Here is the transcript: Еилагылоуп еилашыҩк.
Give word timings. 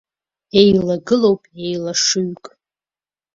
Еилагылоуп 0.59 1.41
еилашыҩк. 1.65 2.43